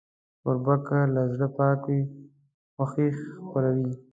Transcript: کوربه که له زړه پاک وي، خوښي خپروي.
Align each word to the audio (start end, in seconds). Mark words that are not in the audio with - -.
کوربه 0.41 0.75
که 0.85 0.97
له 1.13 1.21
زړه 1.33 1.47
پاک 1.57 1.81
وي، 1.87 2.01
خوښي 2.73 3.07
خپروي. 3.45 3.91